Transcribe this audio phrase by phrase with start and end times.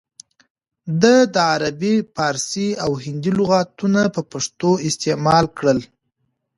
[1.01, 5.79] ده د عربي، فارسي او هندي لغاتونه په پښتو استعمال کړل